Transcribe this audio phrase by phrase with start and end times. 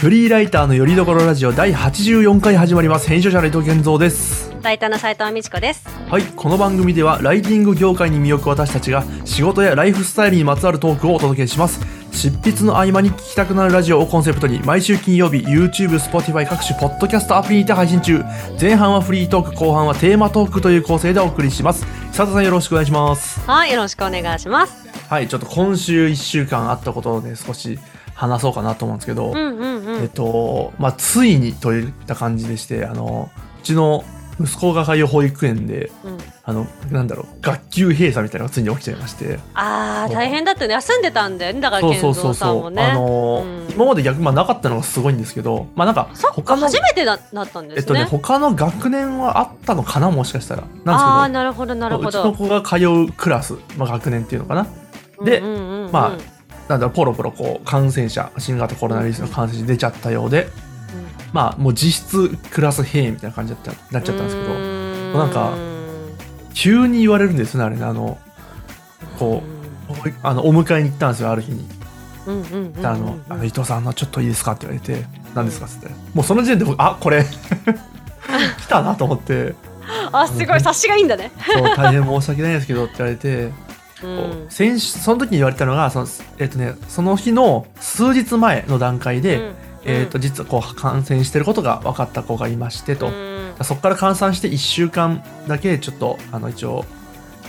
[0.00, 3.06] フリーライターのよりどころラジオ第84回始まります。
[3.06, 4.50] 編集者の伊藤健三です。
[4.62, 5.86] ライターの斉藤美智子です。
[6.08, 6.22] はい。
[6.22, 11.80] この番組ではライティング業界に身を置く私たちが仕事やライフスタイルにまつわるトークをお届けします。
[12.12, 18.24] 執筆の合間に聞きたくなるラジオをコンセプトに毎週金曜日 YouTube、Spotify 各種ポッドキャストアプリにて配信中。
[18.58, 21.84] 前半はフリートーク後半はテーマトークという構成でお送りします。
[22.06, 23.38] 佐藤さんよろしくお願いします。
[23.40, 24.88] はいよろしくお願いします。
[25.10, 25.28] はい。
[25.28, 27.78] ちょっと今週1週間あったことをね少し
[28.20, 33.30] 話そうかなと思うんですけど、うんうんうんえっと、まあ、ついにといった感じでして、あの、
[33.60, 34.04] うちの
[34.38, 39.38] 息子が通う保育園で、うんあの、なんだろう、学級閉鎖みたいなのがついに起きちゃいまして。
[39.54, 42.34] あー大変だったね休んでたんだよねだから健そうそう。
[42.34, 50.64] 三さんもねあの、うん今まで逆、まあなかったのがすごいんですけど、まあなんか、他の、初めてだなったんですねえっとね、他の学年はあったのかな、もしかしたら。
[50.64, 54.66] あなんですあなるほどなけど、うちるほどの子が通うクラス、まあ学年っていうのかな。
[55.24, 56.16] でうんうんうんうんま
[56.70, 60.48] なんだろう、ポロポロこう、感染者、新型コロナウイルスの感染者出ちゃったようで、
[61.32, 65.52] まあもう実質クラス閉みたいな感じだったなっちゃったんですけど、どなんか
[66.54, 68.18] 急に言われるんですねあれねあの
[69.18, 69.42] こ
[69.88, 71.68] うおあのお迎えに行ったんですよある日に。
[72.82, 75.88] あの「あの伊藤さんあのちょっといいですか?」って言われて「何ですか?」っつって。
[76.14, 77.24] もうその時点で僕あこれ
[78.60, 79.54] 来たなと思って。
[80.12, 83.50] あすごい察しがいいんだね「そう大変申し訳ないですけど」って言われて、
[84.02, 84.46] うん。
[84.48, 86.06] 先週その時に言われたのがその,、
[86.38, 89.54] えっとね、その日の数日前の段階で、うん。
[89.84, 93.08] えっと実はこう感染してることが分かった子がいましてと。
[93.08, 93.54] うん。
[93.62, 96.84] そこから換算して1週間だけちょっとあの一応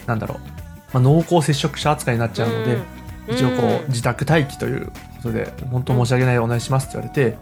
[0.07, 0.39] なんだろう、
[0.93, 2.75] まあ、濃厚接触者扱いになっちゃうので、
[3.27, 3.35] うん。
[3.35, 3.69] 一応こうん。
[3.69, 7.37] う自宅待機ということで本当申し訳ないお願いしますって言われて、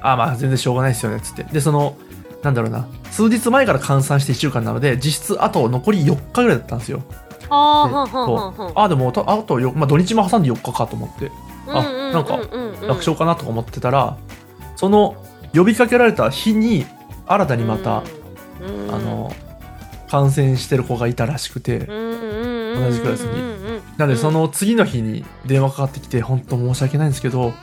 [0.00, 1.44] ああまあ全然しょうがないですよねっつって。
[1.44, 1.96] でその
[2.42, 7.02] なんだろうな数日前から換算して1週間なので実質あと残り4日ぐらいだったんですよ。
[7.46, 11.30] であああでもたあとよ、まあ、土日も挟んで4日かと思って。
[11.68, 12.42] あうんうんなんかうん。
[12.42, 14.16] うんうん楽勝かなとか思ってたら
[14.76, 15.16] その
[15.52, 16.86] 呼びかけられた日に
[17.26, 18.02] 新たにまた、
[18.60, 18.94] うん。
[18.94, 19.32] あの
[20.08, 23.56] 感染してる子がいたらしくて、同同じクラスに。
[23.96, 27.54] なのでその次の日に電話かかってきて本当申し訳ないんですけど、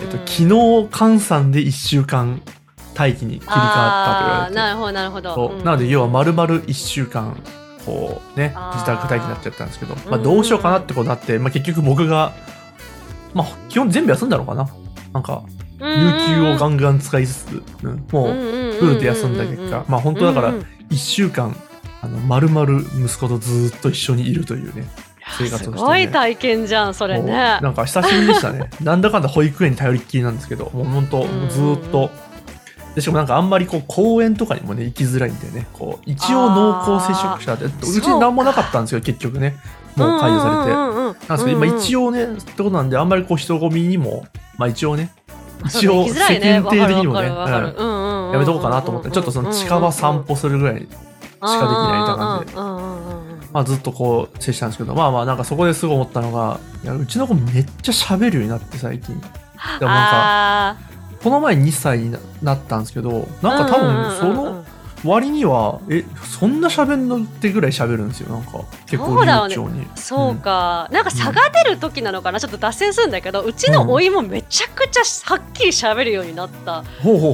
[0.00, 2.42] えっと、昨日換算で1週間
[2.96, 5.50] 待機に切り替わったと言わなるほどなるほど。
[5.64, 7.40] なので要は丸々1週間
[7.88, 12.32] こうね自宅待機になっちゃったんですけど、まあ、うんどうしようかなってことになって、まあ、結局僕が、
[13.34, 14.68] まあ、基本全部休んだのかな？
[15.12, 15.42] なんか
[15.80, 15.86] 有
[16.26, 18.32] 給をガンガン使いつつ、うんもう
[18.78, 21.54] フルで休んだ結果、まあ本当だからうんうん1週間
[22.00, 24.88] あの丸々息子とずっと一緒にいるというね
[25.38, 27.32] 生活をして、ね、すごい体験じゃんそれね。
[27.32, 28.70] なんか久しぶりでしたね。
[28.82, 32.10] なんだかんだ保育園に頼りっきりなんですけどもう本当ずーっと
[32.94, 35.66] でしかもなんかあんまりこう公園とかにもね行きづらいんでね。
[35.72, 39.56] こう一応濃厚接触者でうち何もなかったんですよ結局ね。
[39.96, 44.26] もう解除されて、うんうんうんうんなんですけど今一応応ねってことなんであんまりこう人混みにも
[44.56, 45.10] まあ一応ね
[45.64, 49.10] 一応世間体的にもねやめとこうかなと思って。
[49.10, 52.60] ちょっとその近場散歩するぐらいしかできないみたいな感じで。
[53.50, 59.18] まあ、ずっとこう接したんですけどまあまあなんかそこですごい思ったのがいやうちの子めっちゃ喋るようになって最近。
[59.18, 60.76] でもなんかあ
[61.22, 64.64] この前2歳にななったんですけどなんか多分その
[65.04, 68.34] 割にはえそんな喋んのってぐらい喋るんですよ。
[68.34, 69.54] なんか結構そうだよね。
[69.54, 72.40] 流暢にそうか、なんか差が出る時なのかな？
[72.40, 75.02] ちょっと脱線するんだけどうちの甥いもめちゃくちゃ
[75.32, 76.82] はっきり喋るようになった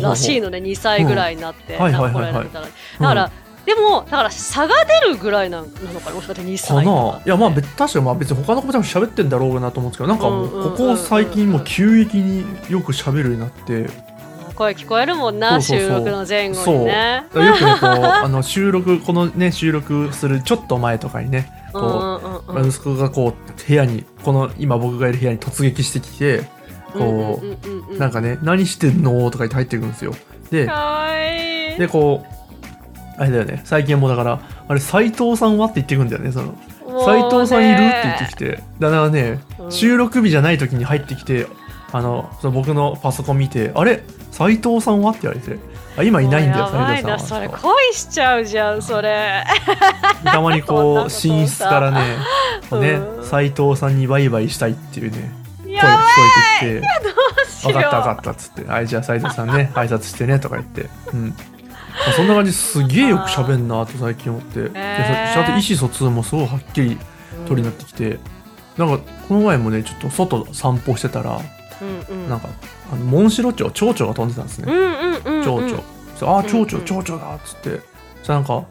[0.03, 0.59] らしいのね。
[0.59, 1.81] 2歳ぐらいになって、うん。
[1.81, 2.51] はいはいはいはい。
[2.53, 2.61] だ
[3.09, 3.31] から、
[3.66, 13.88] でもだから差が出るぐらいななのかなもしかして2か歳となかいやまあ別確かにまあ別に他の子も多分喋ってんだろうなと思うんですけどなんかもうここ最近もう急激によく喋るようになって
[14.54, 17.26] 声聞こえるもんな収録の前後にね。
[17.32, 17.44] そう。
[17.44, 21.80] よくねこうあの収録このね収録するちょっと前とかにねこ
[22.47, 26.48] う、うんうん息子がこう部屋にこの今僕がいる部屋に突撃してきて
[26.92, 27.42] こ
[27.91, 30.14] う,、なんかね「何してんの?」とか言って入ってくるんですよ。
[30.50, 31.78] でかわいい。
[31.78, 32.44] でこう
[33.16, 33.60] あれだよね。
[33.64, 36.54] 最近はもうだからあれ斎藤さんはって言ってくるんだよねその。
[37.04, 38.62] 斎藤さんいるって言ってきて。
[38.78, 39.72] だからね、うん。
[39.72, 41.47] 収録日じゃない時に入ってきて
[41.92, 44.03] あのその僕のパソコン見て「あれ？
[44.30, 45.59] 斎藤さんは?」って言われて
[45.97, 49.44] 「あ今いないんだよ斎藤さんは」それ恋しちゃうじゃんそれ。
[50.24, 52.00] たまにこう 寝室からね
[52.68, 53.24] こうねうん。
[53.24, 55.30] 斎藤さんにバイバイしたいっていうね
[55.65, 55.89] 声聞こ
[56.62, 56.86] えてきて。
[57.68, 60.86] い分かった分かったっつって「はいじゃあ斉藤さんね挨拶してね」とか言って。
[61.12, 61.53] うん、まあ
[62.12, 62.53] そんな感じ。
[62.53, 65.28] すげえよく喋んなと最近思って、でへー。
[65.28, 66.98] そちゃんと意思疎通もすごいはっきり
[67.47, 68.18] 取りになってきて、
[68.77, 68.98] なんか
[69.28, 71.41] この前もねちょっと外散歩してたら
[71.80, 72.28] うんうん。
[72.28, 72.48] なんか
[72.92, 75.45] あのモンシロチョウ蝶々が飛んでたんですね、うんうんうんうん。
[75.45, 75.83] 蝶々、
[76.36, 76.84] ああ蝶々うんうん。
[76.84, 77.80] 蝶々だっつって。
[78.18, 78.66] そしたらなんか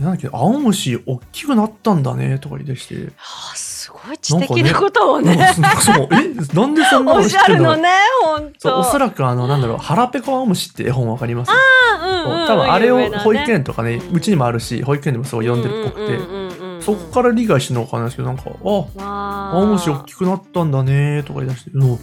[0.00, 3.12] なんだっけ青虫大きくなったんだねとか言い出して。
[3.16, 3.69] はあ、す
[4.06, 5.36] ごい知的なことをね。
[5.36, 7.38] なんかなんかそうえなんでそんなおっしの？
[7.40, 7.88] 知ってるのね
[8.24, 11.50] 本そう当おそらくあのなんだろう腹ペコ青虫って絵本わかります？
[11.50, 16.82] うんうんうん多分あれを保育園とかねうんうちにもあるし保育園でもすごい読んでるっぽくて、うんうんうんうんうん。
[16.82, 19.52] そっから理解してるのかないですけどなんかああ。
[19.56, 21.98] 青虫大きくなったんだねとか言い出して「うんよ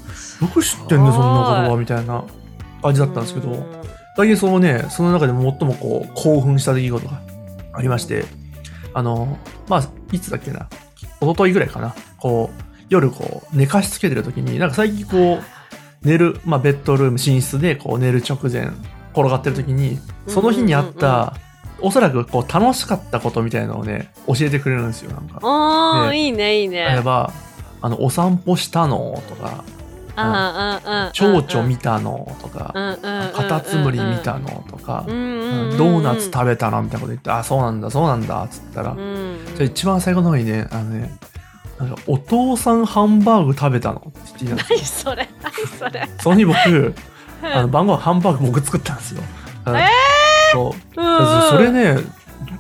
[0.53, 2.23] く知ってんねそんな言葉」みたいな
[2.81, 3.65] 感じだったんですけど、うん
[4.15, 7.19] 最近そのねその中でも最もこう興奮した出来事が
[7.73, 8.25] ありまして。
[8.94, 10.67] あのまあいつだっけな？
[11.21, 11.95] 一昨日ぐらいかな。
[12.17, 18.69] こう夜こう寝かしつけてる時になんか最近こう寝る、まあ、ベッドルーム寝室でこう寝る直前
[19.13, 21.33] 転がってる時にその日にあった、
[21.81, 25.33] おそらくこう楽しかったことみたいなのをね教えてくれるんですよなんか。
[25.33, 26.85] ねあーいいねいいね。
[26.85, 27.33] 例えば
[27.81, 29.21] あのお散歩したの？
[29.27, 29.63] とか
[31.13, 32.73] 蝶々見たのとか
[33.35, 39.37] カタツムリ見たのとかドーナツ食べたのみたいなこと言って、あ、そうなんだ、そうなんだ、っつったら、うん。
[39.45, 41.11] じゃあ一番最後の方にね、あのね、
[41.79, 46.09] なんかお父さんハンバーグ食べたのって言ってたんですよ何それ何それ。
[46.19, 46.95] その日僕、
[47.43, 49.21] あの晩ご飯ハンバーグ僕作ったんですよ。
[49.65, 49.79] あの
[50.51, 51.01] そう。
[51.01, 52.01] うんそれね、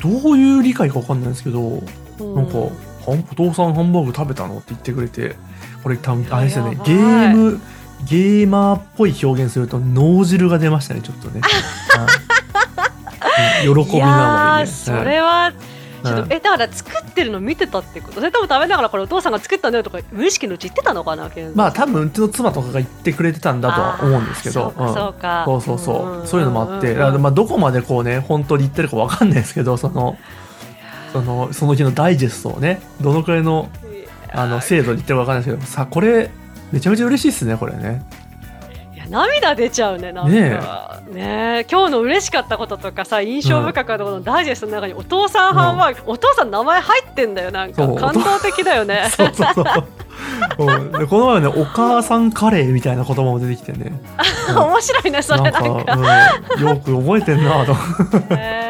[0.01, 1.59] どういう理解かわかんないんですけど、
[2.35, 5.35] なんか、はんお父さんハンバーグ食べたのって言ってくれて、
[5.87, 7.61] これ多分、あれですよねゲーム、
[8.03, 11.39] ゲーマーっぽい表現すると脳汁が出ましたね、ちょっとね。
[13.63, 13.99] 喜びなのにね。
[13.99, 15.53] ーそれは
[16.03, 18.15] ちょっと、うんえだから作ってるの見てたってこと？
[18.15, 24.53] それとも食べながらこれお父さんが作ったんだよとか無意識のうち言ってたのかなまあ多分うちの妻とかが言ってくれてたんだとは思うんですけど。
[24.53, 25.95] そうかそうか、うんそうそう。
[25.95, 30.17] そう、んそういうのもあって、んんまあどこまでこうね本当に言ってるかわかんないですけどその
[31.13, 33.69] そのその日のダイジェストをねどのくらいの
[34.33, 36.29] あの精度で言ってるかわかんないですけどさこれ
[36.71, 38.03] めちゃめちゃ嬉しいですねこれね。
[38.93, 40.31] いや涙出ちゃうねなんか。
[40.31, 47.87] ねね今日の嬉しかったこととかさ印象深かったことのダイジェストの中にお父さんハンバーグ、お父さん名前入ってんだよなんか。
[47.93, 49.07] 感動的だよね。
[49.15, 50.65] そうそうそう。
[50.65, 50.91] うん。
[50.91, 53.93] でこの前はねお母さんカレーみたいな言葉も出てきてね。
[54.53, 55.97] 面白いねそれなんか
[56.57, 57.73] うん、よく覚えてんなと。
[58.35, 58.66] へー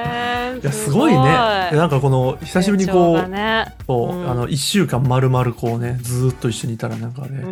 [0.62, 1.70] いやすごいね。
[1.72, 3.76] でなんかこの久しぶりにこうね。
[3.86, 4.30] そう、うん。
[4.30, 7.48] あの1週間まるまるこうねずーっと一緒にいたらなんかね、う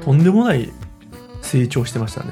[0.04, 0.70] とんでもない
[1.42, 2.30] 成長してましたね。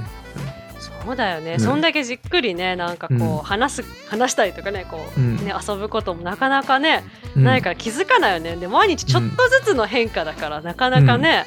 [0.78, 1.58] そうだよね、ね。
[1.58, 3.38] そんだけじっくりねなんかこう、うん。
[3.38, 5.36] 話す話したりとかねこう、うん。
[5.36, 7.04] ね遊ぶこともなかなかね、
[7.34, 7.44] うん。
[7.44, 8.56] ないから気づかないよね。
[8.56, 11.46] で毎日ちょっとずつの変化だから、なかなかね、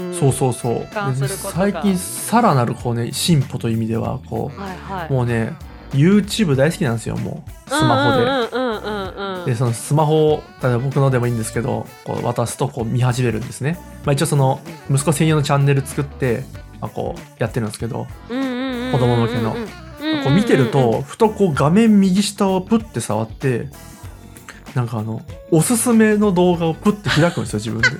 [0.00, 0.14] ん。
[0.14, 0.88] そうそうそう。
[1.52, 5.08] 最近さらなるこうね進歩という意味ではこはいはい。
[5.10, 5.54] うもうね
[5.92, 7.70] YouTube 大好きなんですよもう。
[7.70, 8.24] スマホで。
[8.24, 13.78] うんうんうんうんうんでそのスマホを例えば僕のでもいいんですけどこう渡すとこう見始めるんですね。
[14.04, 16.44] まあ、一応その息子専用のチャンネル作って、
[16.80, 19.54] まあ、こうやってるんですけどうんうんうんうんうん子供向けの。
[19.54, 19.68] うんうん
[20.24, 23.68] こう見てるとふとこう画面右下をプッて触って
[24.74, 27.90] なんかあのおすすめの動画をプッて開くんですよ自分で。
[27.90, 27.98] で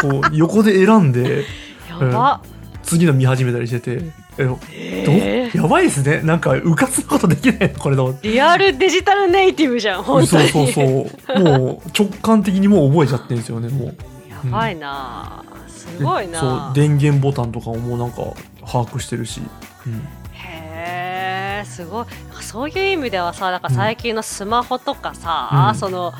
[0.00, 1.44] こう横で選んで
[1.88, 2.42] やば、
[2.82, 5.56] 次の見始めたりしててえー。
[5.56, 6.22] やばいですね。
[6.22, 10.48] なんかうかつなことできないこれのリアルデジタルネイティブじゃん本当に。
[10.48, 11.40] そうそうそう。
[11.40, 13.96] もう直感的にもう覚えちゃってるんですよねもう。
[14.30, 15.44] やばいな。
[15.68, 16.40] すごいな。
[16.40, 18.22] そう電源ボタンとかももうなんか
[18.66, 19.40] 把握してるし、
[19.86, 19.94] うん、
[20.32, 22.06] へえすごい。
[22.40, 25.78] そういう意味ではさなんか最近のスマホとかさ、うん。
[25.78, 26.12] その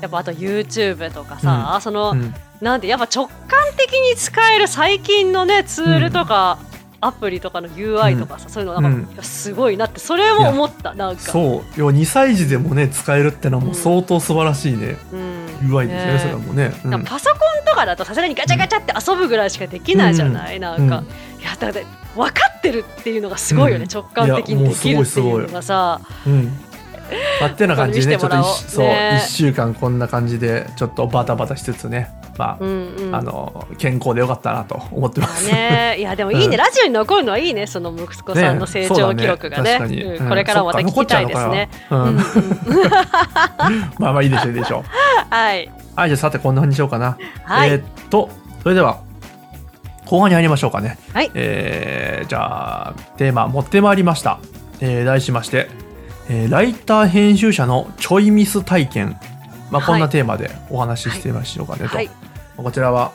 [0.00, 2.34] やっぱあと YouTube とかさ、その、うん。
[2.60, 3.36] なんでやっぱ直感
[3.76, 6.58] 的に使える最近のねツールとか、
[7.00, 11.22] アプリとかの UI とかさ、そういうのなんか、すごいなってそれも思ったなんか。
[11.22, 11.62] そう。
[11.76, 16.90] 要は2歳児でもね使えるってのはもう相当素晴らしいね、うん、UI ですよねそれはもうね、うん。
[16.90, 21.04] なんかパソコンとかだとさすがにガチャガチャって遊ぶぐらいしかできないじゃない、なんか、うん。
[21.40, 21.86] いやだって
[22.16, 23.90] 分かってるっていうのがすごいよね、うん。
[23.90, 26.00] 直感的にできるっていうのがさ。
[26.26, 26.52] うん。
[27.40, 29.22] まあ、ってな感じでねちょっと一そう、ね。
[29.24, 33.14] 一週間こんな感じでちょっとバタバタしつつねまあ、うんうん。
[33.14, 35.46] あの健康でよかったなと思ってます。
[35.46, 35.96] ね。
[36.00, 36.56] いやでもいいね、うん。
[36.56, 37.66] ラジオに残るのはいいね。
[37.66, 39.76] その息子さんの成長記録がね。
[39.78, 40.28] そうん。
[40.28, 41.68] これからもまた聞きたいですね。
[43.98, 44.84] まあまあいいでしょういいでしょう。
[45.34, 45.70] はい。
[45.96, 47.18] はいじゃあさてこんなふうにしようかな。
[47.42, 48.30] はい、えーっと
[48.62, 49.00] それでは
[50.06, 50.96] 後半に入りましょうかね。
[51.12, 51.30] はい。
[51.34, 54.38] えーじゃあテーマ持ってまいりました。
[54.80, 55.68] えー題しまして、
[56.28, 59.18] えーライター編集者のちょいミス体験。
[59.70, 61.96] まあ、こんなテーマでお話ししてみましょうかねと。
[61.96, 62.10] はい
[62.58, 63.12] こちらは、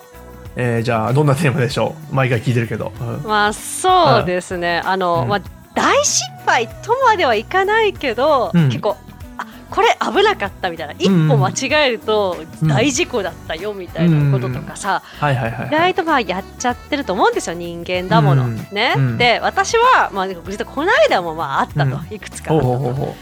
[0.56, 2.16] えーじゃあどんなテーマでしょう？
[2.16, 2.94] 毎回聞いてるけど。
[3.00, 3.24] うん。
[3.24, 5.28] まあそうですね、あの、うん。
[5.28, 5.42] まあ
[5.76, 8.70] 大失敗とまではいかないけど、うん。
[8.70, 8.96] 結構
[9.38, 10.94] あこれ危なかったみたいな。
[10.94, 12.68] 一歩間違えるとうん。
[12.70, 15.36] 大事故だったよみたいなこととかさ、意
[15.72, 19.18] 外とまあやっちゃってると思うんですよ人間だもの、うんね、うん。
[19.18, 23.16] で私は、まあ、この間もまああったと、ういくつかあったと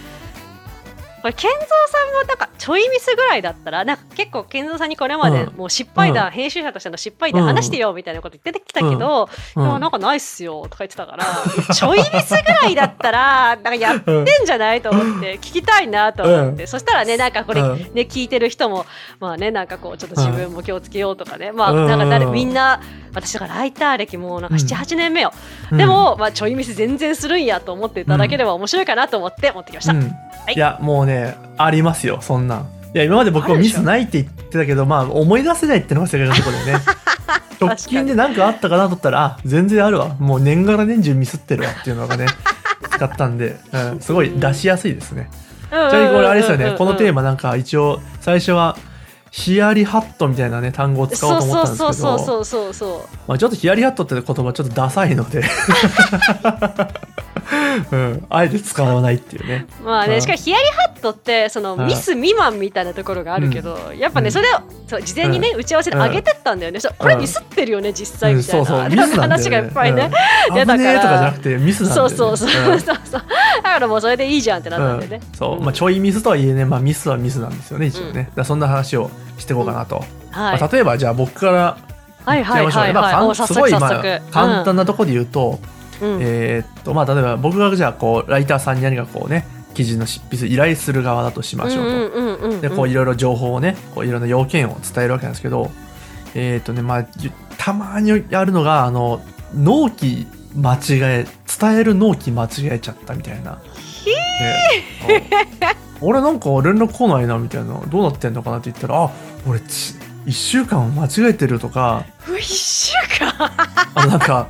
[1.21, 5.55] これ健三さんもなんかちょいミスぐらいだったらなんか結構健三さんにこれまでうん。
[5.55, 6.31] もう失敗談、うん。
[6.31, 9.63] 編集者としての失敗談話してよみたいなこと言ってきたけど、うん。
[9.63, 11.25] いやなんかないっすよとか言ってたから
[11.73, 17.77] ちょいミスぐらいだったらなんかやってんじゃないと思って聞きたいなと思って、そしたらねなんかこれうん。
[17.93, 18.85] ね聞いてる人も
[19.19, 21.87] まあねなんかこうちょっと自分も気をつけようとかね、まあうん。
[21.87, 22.81] なんか誰みんな
[23.13, 24.61] 私だからライター歴もうなんかうん。
[24.61, 25.33] 78年目よ、
[25.71, 25.77] うん。
[25.77, 29.93] でも、まあ、ちょいミス全然するんやと思っていただければ面白いかなと思って持ってきました。
[29.93, 30.01] うん。
[30.01, 30.09] い。
[30.55, 32.67] いやもうねありますよそんなん。
[32.93, 36.79] いや今まで僕もミスないって言ってたけどまあ思い出せないってのが正解のところでね。
[37.61, 40.15] 直近で何かあったかなと思ったらあ全然あるわ。
[40.19, 42.25] もう年がら年中ミスってるわっていうのがね
[42.89, 45.29] 使ったんで、うん、すごい出しやすいですね。
[45.69, 46.75] ちなちなみにこれあれですよね。
[46.77, 48.77] このテーママなんか一応最初は
[49.31, 51.93] ヒヤリハットみたいなね単語を使おうと思ったんですけど。
[51.93, 55.41] そうそうそうそうそうまあ、ちょっとヒヤリハットって言葉ちょっとダサいので、
[57.91, 59.65] うん、あえて使わないっていうね。
[59.83, 60.11] まあうん。
[60.11, 61.87] ねしかもヒヤリハットってそのうん。
[61.87, 70.11] ミス未満みたいなところがあるけど、やっぱうんねそれをそう事前にね打ち合わせで上げてったんだよね、これミスってるよね実際みたいな、話がいっぱいね、
[70.49, 70.55] うん。
[70.55, 71.01] 出たから。
[71.01, 73.21] とかじゃなくてミスそうそうそう、んそうそう。
[73.63, 75.37] だからもうそれでいいじゃんってなったんだよね、うん。
[75.37, 78.35] そう、まあ、ちょいミスとはいえね、まあ、ミスはミスなんですよね一応ね、うん。
[78.35, 81.77] だそんな話をしていこうかなと、はい、まあ、例えばじゃあ僕から
[82.23, 83.35] はいはいはいはい。
[83.35, 85.59] すごい、まあ簡単なところで言うと、
[86.01, 86.15] うん。
[86.15, 92.11] うんえーっとまあ例えば僕がじゃあこうライターさんに何かこうね記事の執筆依頼する側だとしましょう
[92.49, 95.71] と、でこういろいろ情報をねこういろんな要件を伝えるわけなんですけど
[96.35, 99.21] えっ、とねまあゆたまにあるのがあの
[99.53, 101.27] 納期間違え
[101.59, 103.59] 伝える納期間違えちゃったみたいな。
[106.03, 109.11] 俺なんか連絡来ないなみたいなどうなってんのかなって言ったらあ
[109.47, 109.93] 俺ち
[110.25, 112.05] 1週間間違えてるとか。
[112.27, 113.51] う一週間。
[113.93, 114.47] あのなんか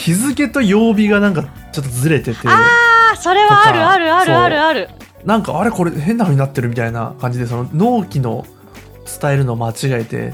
[0.00, 1.42] 日付と曜日がなんか
[1.72, 2.48] ちょっとずれてて。
[2.48, 4.88] ああそれはあるあるあるあるある。
[5.24, 8.46] なんかあれこれ変な風になってるみたいな感じでその納期の
[9.20, 10.32] 伝えるの間違えて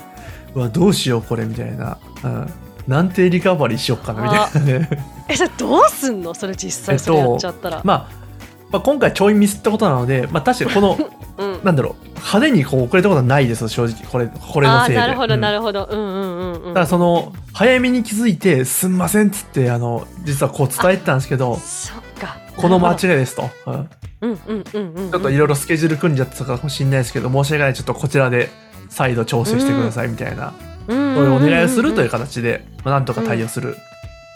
[0.55, 2.51] うわどうしようこれみたいな、うん、
[2.87, 4.89] なんてリカバリーしよっかなみたいなね。
[5.29, 6.33] えそれどうすんの？
[6.35, 8.26] それ実際それやっちゃったら、まあ、
[8.71, 10.99] まあ今回ちょいミスってことなので、まあ、確かにこの
[11.39, 11.65] うん。
[11.65, 15.01] なんだろう派手にこう遅れたことはないです正直これこれのせいで。
[15.01, 15.41] なるほどうん。
[15.41, 15.89] なるほど。
[15.91, 16.63] うんうんうんうん。
[16.69, 22.39] だからその早めに気づいて「すんません」っつってあの実はこう伝えてたんですけどそっか。
[22.57, 23.89] この間違いいですと、うんうん
[24.23, 25.05] うんうんうん。
[25.05, 25.11] うん。
[25.11, 28.51] ちょっといろいろスケジュール組んじゃってたかもしれないですけど申し訳ないちょっとこちらで
[28.89, 30.55] 再度調整してくださいみたいな、
[30.87, 33.77] そういうそういうお願いをするという形で、まあ、なんとか対応する、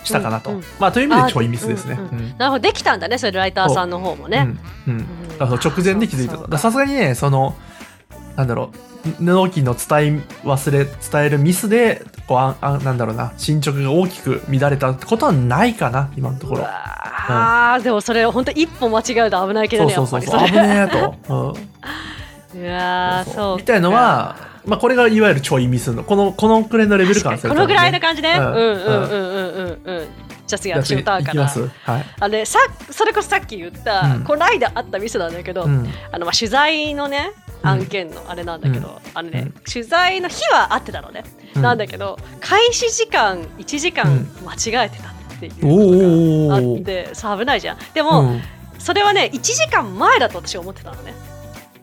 [0.04, 0.64] したかなと、うんうん。
[0.78, 1.96] まあという意味でちょいミスですね。
[1.98, 2.60] あうんなるほど。
[2.60, 4.48] できたんだねそれライターさんの方もね、
[4.86, 4.94] うん。
[4.94, 5.06] うん。
[5.38, 7.54] 直前で気づいたさすがにねその
[8.36, 8.70] なんだろ
[9.18, 16.66] う納期の伝え忘れ伝えるミスでこうああなんだろうな進捗が大きく乱れたってことはないかな今のところ。
[16.66, 20.48] あーでもそれ本当一歩間違えると危ないけどそうそうそうそう。
[20.48, 21.54] 危ねえと、
[22.54, 22.60] うん。
[22.62, 24.36] うわーそうみたいのは、
[24.66, 28.48] まあ、これがいわゆるちょいミスのこのこのくらいのレベル感このぐらいの感感じね、ううん。
[28.48, 29.98] ん、うんうんうんうん。
[29.98, 30.08] うん。
[30.46, 31.70] じゃあ次私歌うからいきます。
[31.84, 32.58] はい、あれさ
[32.90, 34.24] それこそさっき言った、うん。
[34.24, 35.88] この間あったミスなんだけど、うん。
[36.12, 37.68] あのまあ取材のねうん。
[37.68, 39.52] 案件のあれなんだけど、あのね、うん。
[39.70, 41.24] 取材の日は合ってたのね、
[41.54, 41.62] うん。
[41.62, 44.28] なんだけど開始時間1時間うん。
[44.44, 47.78] 間違えてたっていうおことがあおってさ危ないじゃん。
[47.94, 48.40] でも、うん、
[48.78, 51.14] それはね1時間前だと私は思ってたのね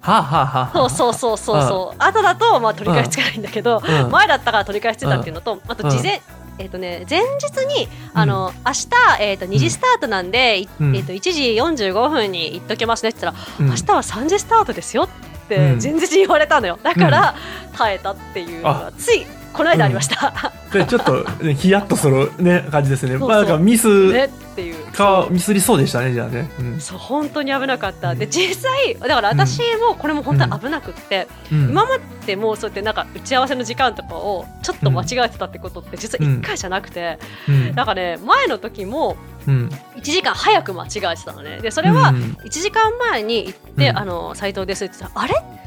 [0.08, 1.96] はあ、はあはあはそうそうそうそうそう。
[2.02, 4.12] 後だとまあ取り返しつかないんだけど、うん。
[4.12, 6.22] 前だったから取り返しついたっていうのと、あと事前、
[6.60, 10.96] えっ、とね前日にあの、明日えっ、と2時スタートなんで、いうん。
[10.96, 11.42] えっ、と1時
[11.90, 13.70] 45分に行っときますねって言ったら、うん。
[13.70, 15.10] 明日は3時スタートですよっ
[15.50, 15.82] てうん。
[15.82, 16.80] 前日に言われたのよ。
[16.82, 17.36] だから
[17.74, 19.26] 耐えたっていうのがつい
[19.58, 23.18] この間ありました、でちょっと、ね、ヒヤッとする、ね、感じですね。
[23.18, 24.92] まあ、なんかミスねっていう。
[24.92, 26.50] か、ミスりそうでしたね、じゃあね。
[26.60, 26.80] うん。
[26.80, 28.20] そう本当に危なかった、うん。
[28.20, 31.70] で実際だから私もこれも本当に危なくって、うん。
[31.70, 37.76] 今までもそうやってなんか打ち合わせの時間とかをちょっと間違えてたってことって実は1回じゃなくて、うん。
[37.76, 39.70] なんかね前の時もうん。
[39.96, 41.60] 1時間早く間違えてたのね。
[41.62, 42.38] でそれはうん。
[42.44, 43.98] 1時間前に行って「うん。
[43.98, 45.36] あの斉藤です」って言ったら「あれ？
[45.36, 45.67] うん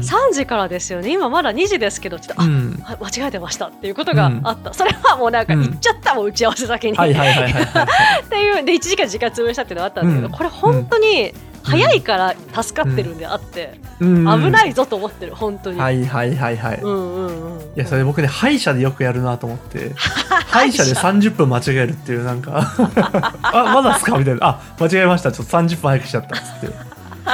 [0.00, 1.12] ?3 時からですよね。
[1.12, 2.82] 今まだ2時ですけど」ちょっと、うん。
[2.84, 5.62] あ間違えてましたっていうことがあった、それはもうなんかうん。
[5.62, 6.92] 行っちゃったもん打ち合わせ先に。
[6.92, 10.32] っていうで1時間時間潰したっていうのがあったんだけど、うん。
[10.32, 14.42] これ本当に早いから助かってるんであって、うん。
[14.44, 16.80] 危ないぞと思ってる本当に、はいはいはいはい。
[16.80, 17.60] うんうんうん。
[17.60, 19.92] いやそれ僕ね歯医者でよくやるなと思って。
[20.48, 22.72] 歯医者で30分間違えるっていうなんか
[23.42, 24.46] あまだっすかみたいな。
[24.46, 25.32] あ間違えました。
[25.32, 26.88] ちょっと30分早くしちゃったっつって。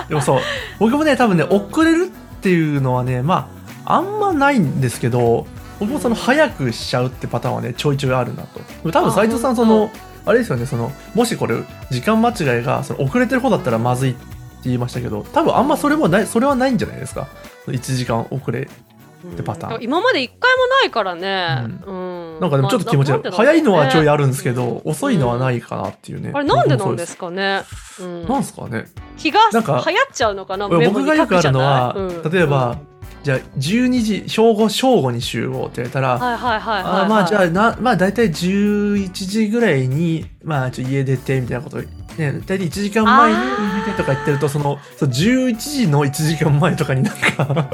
[0.09, 0.41] でもそう。
[0.81, 3.49] 僕もね多分ね遅れるっていうのはねま
[3.85, 5.47] ああんまないんですけど
[5.81, 8.61] 僕もその早くしちゃうってパターンはねちょいちょいあるなと。
[8.91, 9.91] 多分斉藤さんあその
[10.27, 11.57] あれですよねそのもしこれ
[11.91, 14.17] 時間間違いがその遅れてる方だったらまずい
[14.63, 17.29] 言いましたけど多分あんまそれもないそれはないんじゃないですか。
[17.67, 19.77] 1時間遅れってパターン。
[19.77, 19.83] うん。
[19.83, 27.63] 今まで一回もないからね、うんなんかでもちょっと気持ち悪い、まあ早いのはちょいあるんですけうど、遅いのはないかなっていうね、あれなんでなんですかね、
[28.01, 28.87] うん、なんですかね？
[29.17, 30.69] 日が流なんか行っちゃうのかな？
[30.69, 31.95] 僕がよくあるのは、
[32.31, 32.79] 例えば、
[33.23, 41.81] じゃあ12時正午正午に集合って言われたら、まあじゃあなまあ大体11時ぐらいにまあちょ家出てみたいなこと
[42.19, 47.69] ね大体1時間前に家出てとか言ってるとそのそう11時の1時間前とかになんか、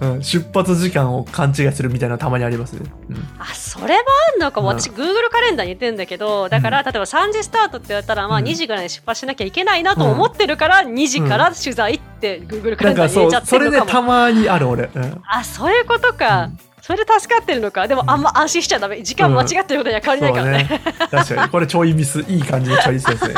[0.00, 2.90] うん、出発時間を勘違いするみたいなのたまにありますね。
[3.10, 3.28] うん。
[3.38, 4.02] あそれは
[4.34, 4.60] あんのか。
[4.60, 4.80] も、うん。
[4.80, 8.44] 私 Google カレンダーに言ってるんだけどだから、例えば3時スタートって言われたら、まあ、うん。
[8.44, 14.90] 2時ぐらいに出発しなきゃいけないなと思ってるから、2時から取材って Google カレンダーに入れちゃってそれでるのかも、たまにある俺。
[14.94, 15.22] うん。
[15.26, 17.86] あそういうことか、うんそれで助かってるのか？
[17.86, 19.00] でもあんま安心しちゃダメ。
[19.02, 21.50] 時間間違ってることには変わりないからね,、確かに。
[21.50, 23.34] これちょいミスいい感じのちょいミスですね。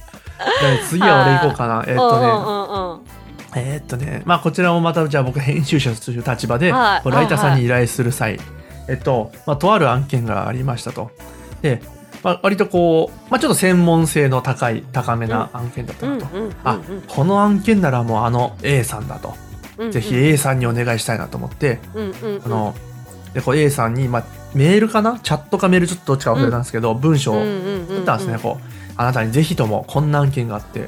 [0.88, 1.84] 次は俺行こうかな。
[1.86, 3.12] えーっとね。
[3.56, 8.38] えーっとね、まあこちらもまたじゃあ僕編集者という立場で、ライターさんに依頼する際、
[8.86, 11.10] えっと、まあとある案件がありましたと。
[11.62, 11.80] で、
[12.22, 16.26] まあ割とこう、まあちょっと専門性の高い、高めな案件だったなと。
[16.64, 16.76] あ、
[17.08, 19.34] この案件ならもうあの A さんだと。
[19.78, 21.78] うんぜひ A さんにお願いしたいなと思って、
[22.44, 22.74] あの、
[23.32, 25.18] で、こう A さんに、まあメールかな？
[25.22, 28.64] チャットかメールちょっとどっちか忘れたんですけど、文章を打ったんですね、こう。
[28.96, 30.86] あなたにぜひともこんな案件があって、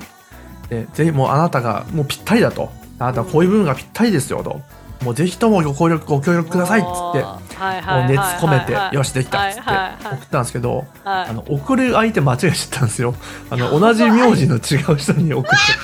[0.69, 2.73] で、ぜひもうあなたがもうぴったりだと。
[2.99, 4.61] あなたはこういう部分がぴったりですよと。
[5.05, 9.71] もうぜひともご協力、ご協力くださいっつって、もう熱込めて、よし、できたっつって
[10.05, 13.15] 送ったんですけど、あの、送る相手間違えちゃったんですよ。
[13.49, 15.75] あの、 同じ名字の違う人に送っちゃ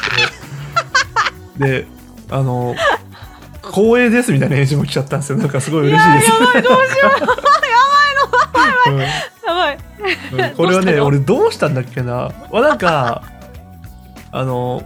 [1.54, 1.64] って。
[1.82, 1.86] で、
[2.30, 2.74] あの、
[3.76, 5.38] 光栄ですみたいな返事も来ちゃったんですよ。
[5.38, 6.30] なんかすごい嬉しいです。
[6.30, 7.10] やばいどうしよ
[8.88, 8.92] う。
[8.92, 9.06] う んや
[9.46, 9.78] ばい
[10.48, 10.56] うん。
[10.56, 12.30] これはね俺どうしたんだっけな。
[12.50, 13.22] まあなんか
[14.32, 14.82] あの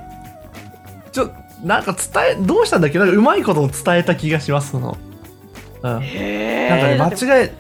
[1.13, 1.31] ちょ
[1.63, 2.99] なんか伝えどうしたんだっけ？
[2.99, 4.99] なんかうまいことを伝えた気がしますその。
[5.83, 5.91] うん。
[5.93, 7.53] なんかへね間違え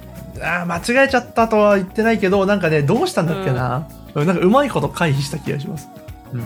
[0.42, 5.88] あー間違えちゃったとは言ってないけどなんかねどうしたんだっけな、うんなんかうまいこと回避した気がします、
[6.33, 6.40] うん、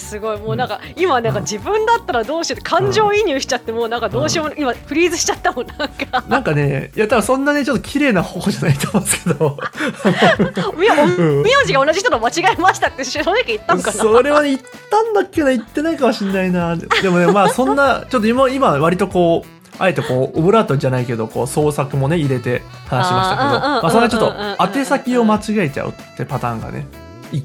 [0.00, 0.38] すごい。
[0.38, 6.24] もうなんか今なんか自分だったらどうしようって感情移入しちゃってもうなんかどうしようも今フリーズしちゃったもんなんか。
[6.28, 9.58] なんかねいや多分そんなねちょっと綺麗な方じゃないと思うんですけど。
[10.78, 13.96] 名字が同じ人と間違えましたって正直言ったんかな。
[13.96, 16.76] それはね言ったんだっけな言ってないかもしれないな。
[16.76, 24.20] でもねまあそんなちょっと今今割とこうあえてこうオブラートじゃないけどこう創作もね入れて話しましたけどまあそれはちょっ
[24.66, 26.86] と宛先を間違えちゃうってパターンがね
[27.32, 27.42] 1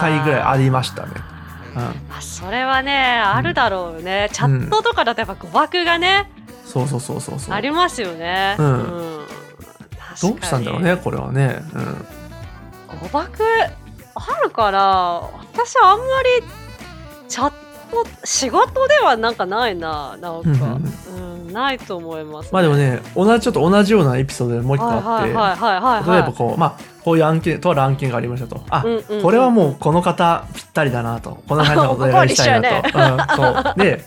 [0.00, 1.12] 回ぐらいありましたね、
[1.74, 6.30] うん、あそれはねあるだろうね、チャットとかだとやっぱ誤爆がね、
[6.64, 7.54] そうそうそうそうそう。
[7.54, 9.26] ありますよね、うん。
[9.98, 10.32] 確かに。
[10.32, 12.06] どうしたんだろうねこれはね、うん、
[13.00, 13.42] 誤爆
[14.14, 16.04] あるから私はあんま
[16.40, 17.63] りチャット
[18.24, 26.02] 仕事ではなんかないななんか、うんうんないと思います、まあでもね同じちょっと同じようなエピソードでもう一個あって、はいはいはいはいはい。
[26.02, 28.60] はい例えばこうまあこういう案件とある案件がありましたと。
[28.70, 29.22] あ、うんうんうん。
[29.22, 31.42] これはもうこの方ぴったりだなと。
[31.46, 33.74] この感じのことをお願いしたいなと、うん、そう。
[33.78, 34.04] で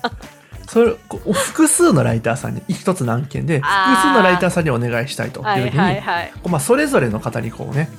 [0.68, 3.68] それこう複数のライターさんに一つの案件で複
[4.02, 7.90] 数のライターさんにお願いしたいというはい時に、はいはい、こうまあ、それぞれの方にこうね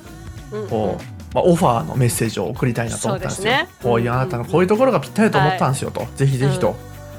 [0.51, 0.69] うんうん。
[0.69, 3.43] こう、まあ、オファーのメッセージを送りたいなと思ったんですよ。
[3.43, 3.67] すね。
[3.83, 6.75] こういうあなたのこういうところがぴったりだと思ったんですよと、ぜひぜひと、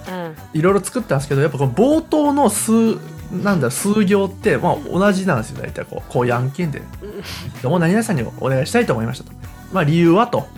[0.09, 0.59] うん。
[0.59, 2.99] いろいろ作ったんですけどやっぱこの冒頭の数
[3.31, 5.63] なんだ数行って、まあ、同じなんですよ。
[5.63, 6.81] 大体こうこういう案件で。
[6.81, 6.87] うん。
[7.63, 9.33] どうも何々さんにお願いしたいと思いましたと。
[9.73, 10.49] まあ理由はと。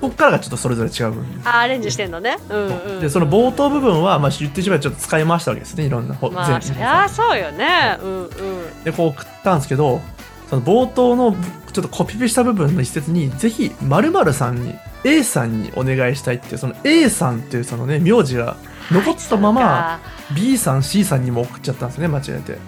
[0.00, 1.42] ここからがちょっとそれぞれ違う部分。
[1.44, 5.86] あアレンジしてんのね、うんうん、でその冒頭部分は、まあ、言ってしまえばちょっと使い回したわけですね。
[5.86, 7.98] いろんなほまあ全そりゃそうよね。
[8.00, 8.84] うんうん。
[8.84, 10.00] でこう送ったんですけど
[10.48, 11.36] その冒頭の
[11.72, 18.56] ちょっとコピペした部分の一節にぜひ〇〇さんに A さんにお願いしたいっていうその A さんっていうそのね名字が
[18.90, 20.00] 残ったまま
[20.34, 22.58] B さん C さんにも送っちゃったんですね間違えて。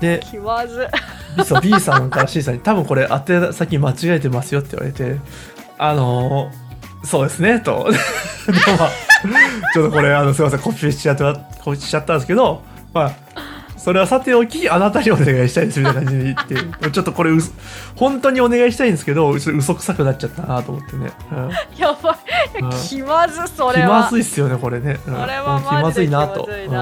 [0.00, 0.88] で気まず。
[1.36, 5.18] B そう B さんから C さんに多分これ宛先間違えてますよって言われて
[5.78, 6.62] あのー
[7.04, 7.88] そうですねと。
[9.74, 13.31] ちょっとこれあのすいませんコピペしちゃったコピペしちゃったんですけどまあ
[13.82, 16.46] それはさておきあなたにお願いしたいですみたいな感じで言っ
[16.80, 17.38] て ちょっとこれう
[17.96, 22.60] 本当にお願いしたいんですけどちょっと嘘くさくなっちゃったなと思ってね、う んやばい。
[22.60, 22.70] うん。
[22.70, 24.02] 気まずそ気れは。
[24.02, 25.14] まずいっすよねこれね、うん。
[25.14, 26.48] これは気まずいなと。
[26.48, 26.76] うん。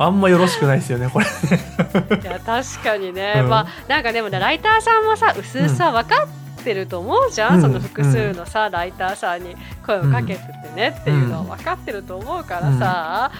[0.00, 1.26] あんまよろしくないですよねこれ。
[1.26, 3.48] いや確かにね、うん。
[3.48, 6.26] まあなんかでもねライターさんもさうすうすは分かっ
[6.58, 7.62] ってると思うじゃん、うん。
[7.62, 13.30] その複数のさ、ライターさんに声をかけててねっていうのは分かってると思うからさ、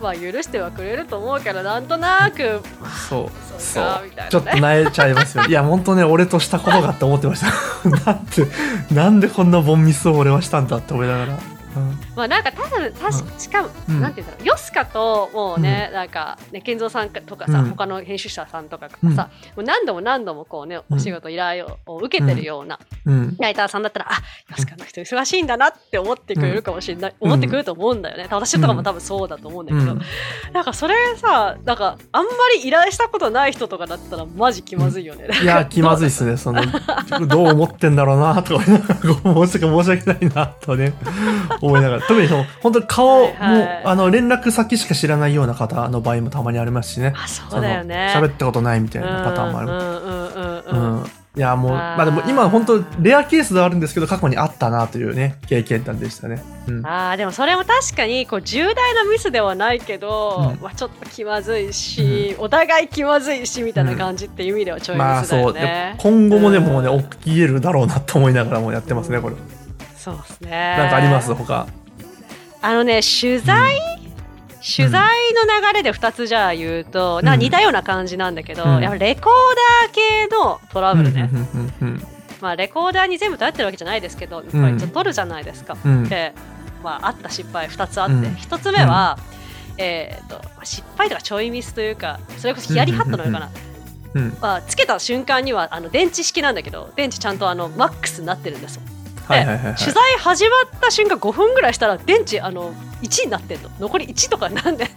[0.00, 2.60] まあ許してはくれると思うからなんとなく
[3.08, 3.60] そう。
[3.60, 4.28] そうみたいなね。
[4.30, 5.44] ちょっと萎えちゃいますよ。
[5.48, 7.46] いや本当ね俺としたことがって思ってました。
[8.12, 8.46] なんて
[8.92, 11.53] なんでこんなボンミスを俺はしたんだって思いながら、うん
[12.16, 14.00] まあなんか多分確かしかも、うん。
[14.00, 14.46] なんて言うんだろう。
[14.46, 17.70] ヨスカともうね、なんかね健三さんとかさ、うん。
[17.70, 23.36] 他の編集者さんとかがさ、もう何度も何度もこうねお仕事依頼をを受けてるようなうん。
[23.38, 24.16] ライターさんだったら、あ
[24.50, 27.32] ヨスカの人忙しいんだなって思ってくれるかもしれない、うん。
[27.32, 28.26] 思ってくれると思うんだよね。
[28.30, 30.00] 私とかも多分そうだと思うんだけど、うん。
[30.52, 36.36] なんかそれさなんかあんまり依頼したことない人とかだったらマジ気まずいよね、いや気まずいっすね。
[36.36, 36.62] その
[37.26, 40.92] どう思ってんだろうなとか 申し訳ないなとね
[41.66, 43.82] 思いながら特にその本当に顔も、はいはい。
[43.84, 47.14] あの連絡先しか知らないような方の場合もたまにありますしね。
[47.16, 48.12] あそうだよね。
[48.14, 49.68] 喋ったことないみたいなパターンもある。
[49.68, 51.00] うんうんうんうん。
[51.00, 51.06] うん。
[51.36, 56.40] いやもうまあでも今本当レアケースではあるんですけど過去にあったなというね経験談でしたね。
[56.68, 60.62] うん、あーでもそれも確かにこう重大なミスではないけど、うん。
[60.62, 65.52] まあ、ちょっと気まずいし、お互い気まずいしみたいな感じっていう意味ではちょいまあミスだそう。
[65.52, 65.96] でよね。
[65.98, 69.34] 今後もでもねうん起きえるだろうなと思いながらもやってますねこれ。
[70.04, 70.50] そうですね。
[70.50, 71.32] なんかあります？
[71.34, 71.66] 他。
[72.60, 73.78] あのね取材、
[74.60, 77.34] 取材の流れで2つじゃあ言うと、なん。
[77.34, 78.82] か似たような感じなんだけど、うん。
[78.82, 79.32] やっぱレコー
[79.86, 82.06] ダー系のトラブルね、うんうんうん
[82.42, 85.78] まあ、レコーダーに全部頼ってるわけじゃないですけどやっぱり撮るじゃないですか。
[85.82, 86.08] うん。
[86.08, 86.34] で、
[86.82, 88.22] まあ、あった失敗2つあって、うん。
[88.22, 89.18] 1つ目は、
[89.78, 93.50] えー、と失敗とかちょいミスというかそれこそヒヤリハットのようかな、
[94.14, 94.36] うん。
[94.40, 98.82] まあ、つけた瞬間にはあの電池式なんだけど電池ちゃんとあのマックスになってるんですよ。
[99.26, 99.74] はいはいはいはい。
[99.76, 103.70] 取材始まった瞬間5分ぐらいしたら電池あの1になってんの。
[103.80, 104.90] 残り1とかなんで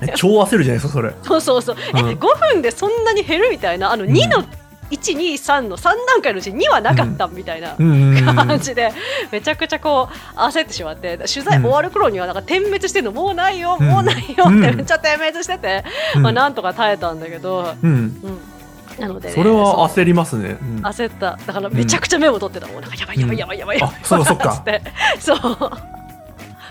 [0.00, 1.12] え超焦るじゃないですかそれ。
[1.22, 2.08] そうそうそう、えうん。
[2.10, 4.44] 5分でそんなに減るみたいなあの2の
[4.90, 7.74] 123の3段階のうち2はなかったみたいな。
[7.78, 8.92] うんうんうん感じで
[9.32, 11.16] めちゃくちゃこう焦ってしまって。
[11.18, 14.62] 取材終わる頃にはなんか点滅してるのもうないよ、うんもうないようん。
[14.62, 15.84] ってめっちゃ点滅してて、
[16.16, 16.22] うん。
[16.22, 18.20] まあなんとか耐えたんだけど、うん。
[18.96, 20.58] うん、なので、ね、それは焦りますね。
[20.60, 20.76] うん。
[20.86, 21.38] 焦った。
[21.46, 22.82] だからめちゃくちゃメモ取ってたもん。
[22.82, 23.78] なんかやばいやばいやばいやばい。
[23.78, 24.26] やばい、あそうか。
[24.26, 24.62] そうか
[25.18, 25.94] そう。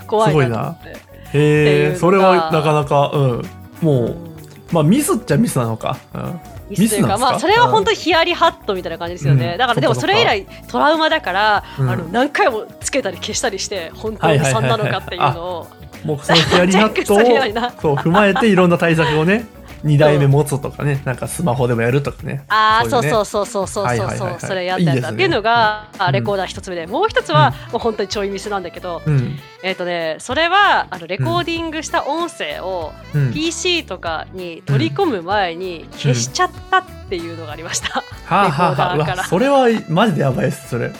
[0.08, 0.90] 怖いなと思って。
[0.90, 1.96] へっていうのが。
[1.96, 3.46] えそれはなかなかうん。
[3.82, 4.36] もう、うん。
[4.72, 5.98] まあミスっちゃミスなのか。
[6.14, 6.40] うん。
[6.70, 9.58] ミスというかまあそれは本当にヒヤリハットみたいな感じですよね、うん。
[9.58, 11.90] だからでもそれ以来トラウマだから、うん。
[11.90, 15.68] あの何回もつけたり消したりして本当に3なのかっていうのを。
[16.04, 17.20] もうそのヒヤリハットを
[17.82, 19.46] そう踏まえていろんな対策をね
[19.84, 22.44] 2台目持つとかねなんかスマホでもやるとかね。
[22.48, 24.92] ああそうそうそうそうそうそうそうそれやってた。
[24.92, 25.14] いいですね。
[25.14, 29.38] っていうのがレコーダー一つ目でもう一つはもう本当にちょいミスなんだけどうん。
[29.64, 33.34] えっとねそれはあのレコーディングした音声をうん。
[33.34, 38.02] PC とかに取り込む前に消しちゃったっていうのがありました。
[38.26, 39.24] はあはあはあ。
[39.26, 40.92] それはマジでやばいですそれ、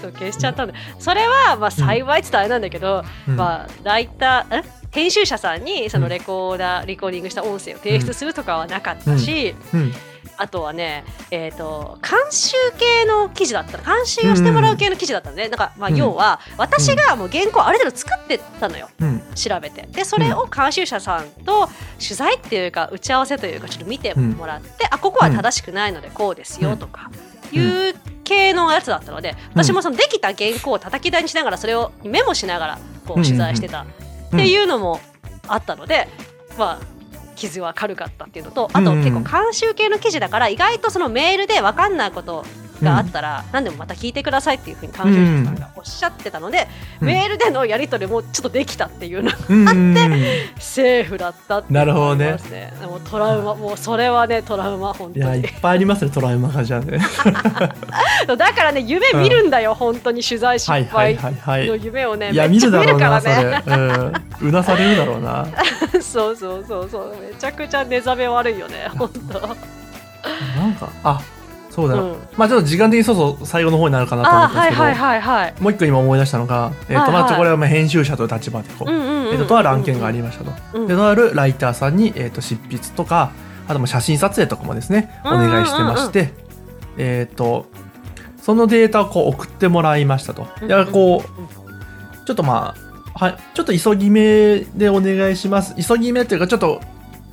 [0.00, 3.36] そう消しちゃったんでそれはまあ幸いって言ったらあれなんだけど、うん。
[3.36, 4.64] まあライターえ？
[4.90, 9.92] 編集者さんにそのレコーダー、レコーディングした音声を提出するとかはなかったし、うん。
[10.40, 15.96] あとはね、えー、と監修系の記事だったら監修をしてもらう系の記事だったので、なんかまあうん。
[15.96, 18.88] 要は私がもう原稿ある程度作ってたのよ。
[19.00, 19.22] うん。
[19.34, 19.82] 調べて。
[19.82, 21.68] でそれを監修者さんと
[21.98, 27.10] 取材っていうか打ち合わせというかちょっと見てもらって、あここは正しくないのでこうですよとか
[27.52, 33.82] いう系のやつだったので、私もそのできた原稿を叩き台にしながらそれをメモしながらこう取材してた。
[33.82, 35.00] っていうのも
[35.46, 36.08] あったので、
[36.58, 36.98] まあ
[37.34, 42.44] 傷は軽かったっていうのとあとうんうん結構監修系の記事だから意外とそのメールで分かんないこと
[42.82, 45.54] があったら何でもまた聞いてくださいっていうふうに監修者さん。
[45.56, 46.68] がおっしゃってたので、
[47.00, 47.06] うん。
[47.06, 50.22] メールでのやり取りもちょっとできたっていうのがうんうんうん。
[50.58, 52.36] セーフだったっていうなるほどね。
[52.82, 55.24] もトラウマもうそれはねトラウマ本当に。
[55.24, 56.80] いやいっぱいありますねトラウマがじゃあ。
[56.80, 56.98] ね
[58.26, 61.66] だからね夢見るんだよ、本当に取材失はいはい敗はいはい。
[61.66, 63.62] の夢をね、いやめっちゃ見るからね。
[63.66, 64.12] うん。
[64.48, 65.46] うなされるだろうな。
[66.00, 67.16] そうそうそうそう。
[67.20, 69.40] めちゃくちゃ寝覚め悪いよね本当。
[69.40, 71.20] なんかあ
[71.78, 72.16] そうだ、うん。
[72.36, 75.54] まあちょっと時間的にそうそう最後の方になるかなと思あったんですけど、はいはいはいはい。
[75.60, 77.12] もう一個今思い出したのが、えーとはいはい。
[77.12, 79.32] まあ、これはまあ編集者という立場でこう、うんうんうんうん。
[79.34, 80.52] えーととある案件がありましたと。
[80.76, 80.86] うん。
[80.88, 83.30] でとあるライターさんに、えー、と執筆とか
[83.68, 86.32] あとまあ写真撮影とかもですねお願いしてまして、
[86.96, 87.66] えっ、と
[88.42, 90.48] そのデータをこう送ってもらいましたと。
[90.60, 92.74] うんでこうちょっとま
[93.16, 95.76] あはいちょっと急ぎ目でお願いします。
[95.76, 96.80] 急ぎ目というかちょっと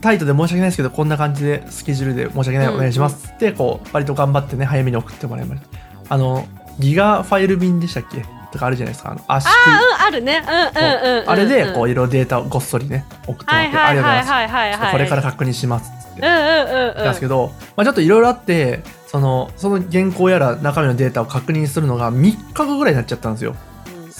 [0.05, 3.31] タイトで申し訳ないですけどこんな感じでスケジュールで申し訳ないお願いします。
[3.33, 5.67] ってこう割と頑張ってね早めに送ってもらいました。
[6.13, 6.47] あの
[6.79, 8.23] ギガファイル便でしたっけ？
[8.51, 9.11] とかあるじゃないですか。
[9.11, 10.43] あの圧あ縮ーうんあるね。
[10.47, 16.21] うんうんうんうんあれでこううんいろいろデータをごっそりね送ってもはいらって、ありがとうございます、はいはいはいはいこれから確認しますって。
[16.21, 16.89] うんうんうん。
[16.89, 23.55] うんなんですけど、まあ、ちょっといろいろあってそのその原稿やら中身のデータを確認するのが3日後ぐらいになっちゃったんですよ。
[23.87, 24.11] うんうんうん。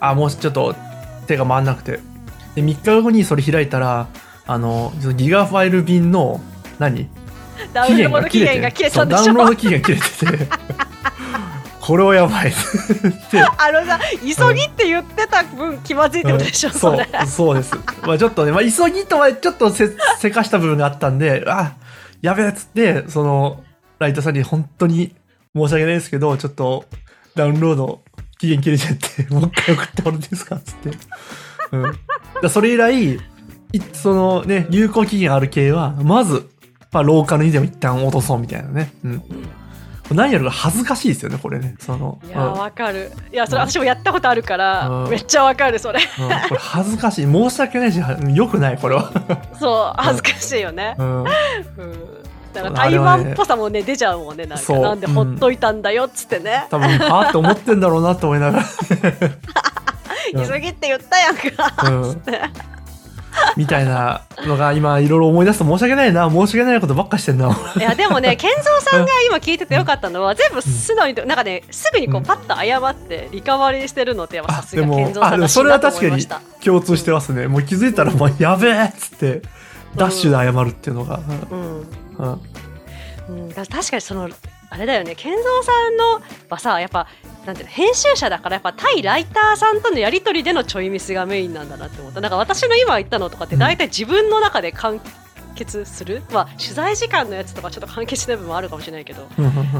[0.00, 0.74] あもうちょっと
[1.26, 2.00] 手が回んなくて。
[2.54, 4.06] で3日後にそれ開いたら
[4.46, 6.40] あのギガファイル便の
[6.78, 7.08] 何？
[7.72, 9.24] ダウンロード期限が切れたんでしょ？
[9.24, 10.48] ダウンロード期限切れてて。
[11.80, 12.48] これはやばい。
[12.48, 12.52] っ
[13.30, 16.74] てあのさ急ぎって言ってた分気まずいってことでしょ、うん。
[16.74, 17.74] それそうそうです、
[18.06, 21.74] まあ、ちょっとね、まあ、急ぎとはちょっとせせかした部分があったんであ
[22.22, 23.62] やべえっつってその
[23.98, 25.14] ライトさんに本当に
[25.54, 26.86] 申し訳ないですけどちょっと
[27.34, 28.00] ダウンロード
[28.38, 30.56] 期限切れちゃってもう一回送ってもらっていいですか？
[30.56, 30.90] っつって、
[31.72, 31.98] うん、
[32.42, 33.20] だそれ以来い
[33.92, 36.48] そのね有効期限ある系はまず、
[36.92, 39.22] まあ、ローカルにでも一旦落とそうみたいなね、うん、
[40.12, 41.76] 何やるか恥ずかしいですよねこれね。
[41.78, 43.10] そのいやわかる。
[43.32, 45.10] いやそれ私もやったことあるから、うん。
[45.10, 46.00] めっちゃわかるそれ。
[46.00, 47.26] うん、これ恥ずかしい。
[47.26, 49.10] 申し訳ないしよくないこれは、
[49.58, 51.18] そう恥ずかしいよね、うん。
[51.20, 51.26] うん、
[52.52, 54.78] だから台湾っぽさもね出ちゃうもんねなんか。
[54.78, 58.64] なんでほっといたんだよっつってね、多分はあって思ってんだろうなと思いながら、
[60.34, 62.10] う ん急ぎって言ったやんか、うん。
[62.10, 62.40] つって
[63.56, 66.30] みたいなのが今いろいろ思い出すと申し訳ないな。
[66.30, 67.56] 申し訳ないことばっかしてんな。
[67.76, 72.24] いやでもね 健三さんが今聞いててよかったのは全部素直になんかねすぐにこううん。
[72.24, 76.26] パッと謝ってリカバリーしてるのってやっぱさすでもがそれは確かに
[76.64, 77.48] 共通してますね。
[77.48, 79.42] もう気づいたらもうやべえっつって
[79.96, 81.20] ダッシュで謝るっていうのが。
[81.50, 81.88] うん。
[82.18, 82.40] うん。
[83.26, 84.28] うん、だ確かにその
[84.70, 85.14] あれだよね。
[85.14, 87.06] 健三さんのはさやっぱ
[87.46, 92.20] なんていうの編集者だからやっぱ対ライターさんとのやり取りでのちょいミスがメインなんだなって思った。
[92.20, 95.00] なんか私の今言ったのとかって大体自分の中で完
[95.54, 99.26] 結する、まあ取材時間のやつとかちょっと完結してない部分もあるかもしれないけど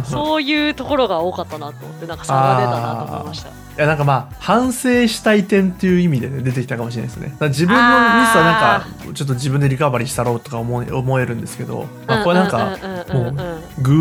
[0.04, 3.50] そういうところが多かったなと思ってなんか差が出たなと思いました。
[3.50, 7.36] いやなんかまあ反省したい点っていう意味で、ね、出てきたかもしれないですね。
[7.48, 12.78] 自分のミスはなんかちょっと自分でリカバリーしたろうとか思え思えるんですけど、まあ、これなんか
[13.10, 13.38] うんうん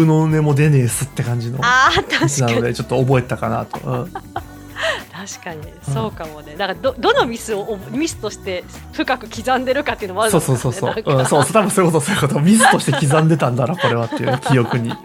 [0.01, 3.79] うの音も出ねえっすって感じのなのでちょっと覚えたかなと。
[3.79, 4.11] うん
[5.27, 5.61] 確かに。
[5.93, 6.55] そうかもね。
[6.55, 10.39] だからどどのミスをミスとして深く刻んでるかっていうのもあるね。
[10.39, 11.15] そうそうそう、なんか。
[11.15, 12.39] うん、そう多分そういうことそういうこと。
[12.39, 14.95] ミスとして刻んでたんだなこれはっていう記憶に、うん、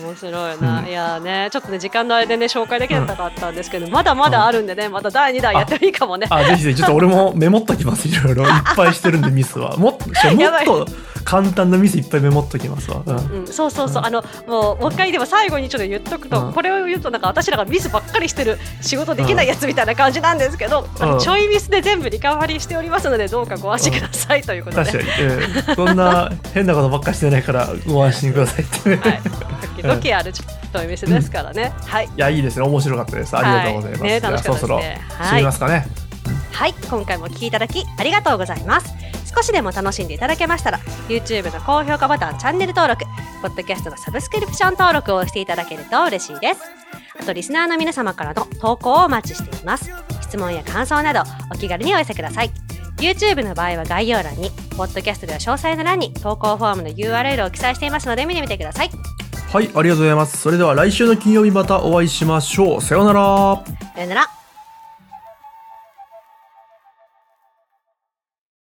[0.00, 0.86] 面白いな、うん。
[0.86, 6.26] いやーねちょっとね時間の間でね紹介できなかったんですけど、まだまだあるんでねまた第2弾やってもいいかもね。
[6.30, 8.44] あぜひぜひちょっと俺もメモっときますいろいろ。
[8.44, 9.76] いっぱいしてるんでミスは。
[9.78, 10.86] もっともっと
[11.24, 13.40] 簡単なミスいっぱいメモっときますわ、うん。
[13.40, 16.52] うん、そうそうそう、あのもうもう一回でも最後にちょっと言っとくと、うん。
[16.52, 20.88] これを言うとなんか私らがミスばっかりしてる仕事できないやつみたいな感じなんですけど、
[21.20, 29.20] ちょいミスで全部リカバリーしておりますのでどうかご安心くださいということで、確かに、うん、そんな変なことばっかしてないからご安心くださいって、はい、
[29.60, 32.06] 時々あるちょいミスですからね、はい。
[32.06, 32.66] いやいいですね。
[32.66, 33.36] 面白かったです。
[33.36, 35.86] ありがとうございます、はいね楽しかったですそろそろね締めますかね、
[36.52, 39.00] はい、今回もお聞きいただきありがとうございます。
[39.34, 43.04] 少しでも楽しんでいただけましたら、YouTube の高評価ボタン、チャンネル登録、
[43.42, 46.60] Podcast のサブスクリプション登録をしていただけると嬉しいです。
[47.18, 49.90] あと、リスナーの皆様からの投稿をお待ちしています。
[50.22, 52.50] 質問や感想など、お気軽にお寄せください。
[52.96, 58.90] YouTube の場合は概要欄に、Podcast では詳細の欄に投稿フォームの URL を記載していますので見てみてください。
[59.52, 60.38] はいありがとうございます。
[60.38, 62.80] それでは来週の金曜日またお会いしましょう。
[62.80, 63.64] さようなら。
[63.96, 64.39] さよなら。